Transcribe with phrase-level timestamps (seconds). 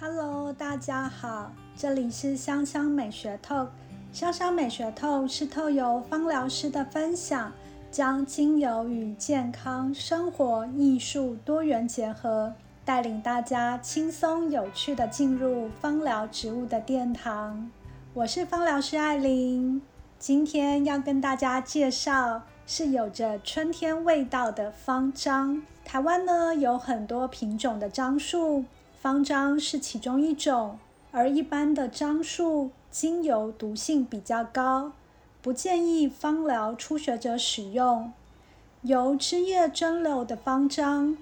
[0.00, 3.68] Hello，大家好，这里是香香美学透。
[4.12, 7.52] 香香美学透是透由芳疗师的分享，
[7.92, 12.52] 将精油与健康、生活、艺术多元结合，
[12.84, 17.70] 带领大家轻松有趣的进入芳疗植物的殿堂。
[18.14, 19.80] 我是芳疗师艾琳，
[20.18, 25.62] 今天要跟大家介绍是有着春天味道的方樟。
[25.84, 28.64] 台湾呢有很多品种的樟树。
[29.04, 30.78] 方樟是其中一种，
[31.12, 34.92] 而一般的樟树精油毒性比较高，
[35.42, 38.10] 不建议芳疗初学者使用。
[38.80, 41.18] 由枝叶蒸馏的方樟，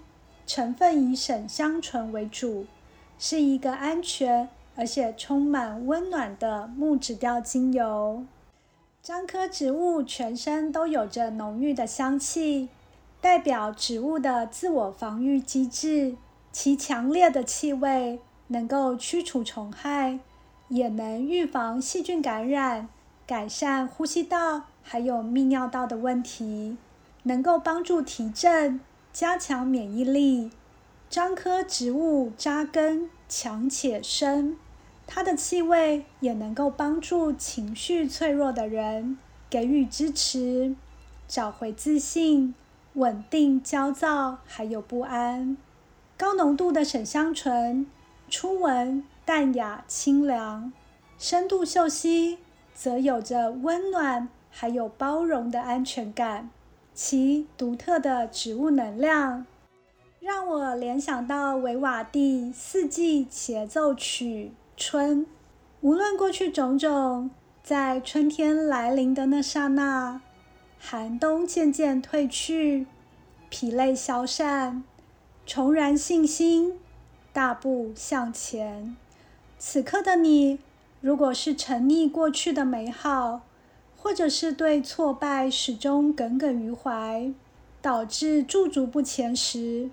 [0.47, 2.67] 成分以沈香醇为主，
[3.19, 8.23] 是一个安全而且充满温暖的木质调精油。
[9.03, 12.69] 樟科植物全身都有着浓郁的香气，
[13.21, 16.15] 代表植物的自我防御机制。
[16.53, 20.19] 其强烈的气味能够驱除虫害，
[20.69, 22.89] 也能预防细菌感染，
[23.27, 26.77] 改善呼吸道还有泌尿道的问题，
[27.23, 28.81] 能够帮助提振，
[29.13, 30.51] 加强免疫力。
[31.09, 34.57] 樟科植物扎根强且深，
[35.07, 40.75] 它的气味也能够帮助情绪脆弱的人给予支持，
[41.27, 42.55] 找回自信，
[42.95, 45.57] 稳定焦躁还有不安。
[46.23, 47.85] 高浓度的沈香醇，
[48.31, 50.73] 初闻淡雅清凉，
[51.19, 52.39] 深度嗅吸
[52.73, 56.49] 则有着温暖还有包容的安全感。
[56.95, 59.45] 其独特的植物能量，
[60.21, 65.27] 让我联想到维瓦蒂四季协奏曲《春》。
[65.81, 67.33] 无论过去种种，
[67.65, 70.21] 在春天来临的那刹那，
[70.79, 72.87] 寒冬渐渐退去，
[73.49, 74.85] 疲累消散。
[75.55, 76.79] 重燃信心，
[77.31, 78.97] 大步向前。
[79.59, 80.61] 此刻的你，
[81.03, 83.43] 如果是沉溺过去的美好，
[83.95, 87.31] 或者是对挫败始终耿耿于怀，
[87.83, 89.91] 导致驻足不前时，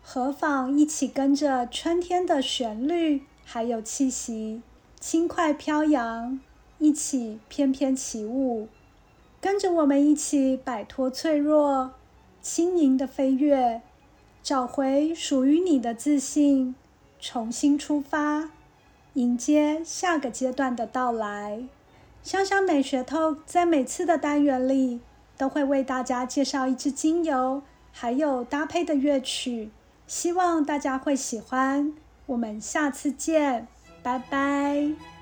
[0.00, 4.62] 何妨一起跟着春天的旋律还有气息，
[5.00, 6.38] 轻快飘扬，
[6.78, 8.68] 一起翩翩起舞，
[9.40, 11.90] 跟着我们一起摆脱脆弱，
[12.40, 13.82] 轻盈的飞跃。
[14.42, 16.74] 找回属于你的自信，
[17.20, 18.50] 重新出发，
[19.14, 21.62] 迎接下个阶段的到来。
[22.22, 25.00] 香香美学透在每次的单元里
[25.36, 29.70] 都会为大家介绍一支精油，还有搭配的乐曲，
[30.06, 31.92] 希望大家会喜欢。
[32.26, 33.68] 我们下次见，
[34.02, 35.21] 拜拜。